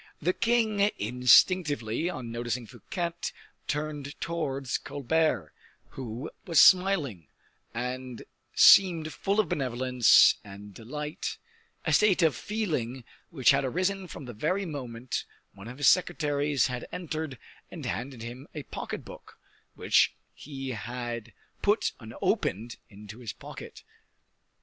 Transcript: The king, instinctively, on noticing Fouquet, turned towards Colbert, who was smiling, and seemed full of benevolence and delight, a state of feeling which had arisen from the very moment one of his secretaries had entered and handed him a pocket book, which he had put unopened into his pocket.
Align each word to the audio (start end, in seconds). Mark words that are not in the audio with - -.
The 0.19 0.33
king, 0.33 0.89
instinctively, 0.97 2.09
on 2.09 2.31
noticing 2.31 2.65
Fouquet, 2.65 3.11
turned 3.67 4.19
towards 4.19 4.79
Colbert, 4.79 5.53
who 5.89 6.31
was 6.43 6.59
smiling, 6.59 7.27
and 7.71 8.23
seemed 8.55 9.13
full 9.13 9.39
of 9.39 9.47
benevolence 9.47 10.39
and 10.43 10.73
delight, 10.73 11.37
a 11.85 11.93
state 11.93 12.23
of 12.23 12.35
feeling 12.35 13.03
which 13.29 13.51
had 13.51 13.63
arisen 13.63 14.07
from 14.07 14.25
the 14.25 14.33
very 14.33 14.65
moment 14.65 15.23
one 15.53 15.67
of 15.67 15.77
his 15.77 15.87
secretaries 15.87 16.65
had 16.65 16.87
entered 16.91 17.37
and 17.69 17.85
handed 17.85 18.23
him 18.23 18.47
a 18.55 18.63
pocket 18.63 19.05
book, 19.05 19.37
which 19.75 20.15
he 20.33 20.69
had 20.69 21.31
put 21.61 21.91
unopened 21.99 22.77
into 22.89 23.19
his 23.19 23.33
pocket. 23.33 23.83